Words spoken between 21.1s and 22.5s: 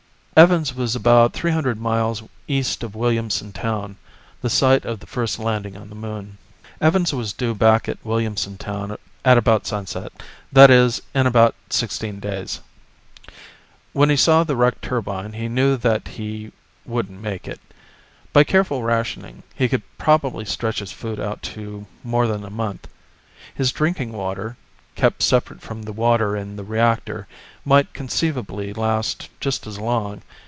out to more than a